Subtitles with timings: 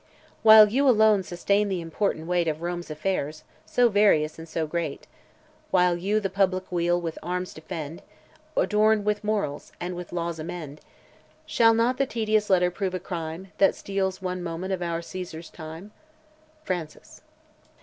[0.41, 5.05] While you alone sustain the important weight Of Rome's affairs, so various and so great;
[5.69, 8.01] While you the public weal with arms defend,
[8.57, 10.81] Adorn with morals, and with laws amend;
[11.45, 15.51] Shall not the tedious letter prove a crime, That steals one moment of our Caesar's
[15.51, 15.91] time.
[16.63, 17.21] Francis.